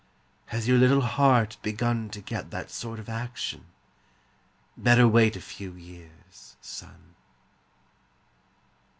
Has 0.47 0.67
your 0.67 0.79
little 0.79 1.01
heart 1.01 1.57
begun 1.61 2.09
To 2.09 2.21
get 2.21 2.49
that 2.49 2.71
sort 2.71 2.97
of 2.97 3.07
action? 3.07 3.65
Better 4.75 5.07
wait 5.07 5.35
a 5.35 5.41
few 5.41 5.75
years, 5.75 6.55
son. 6.59 7.13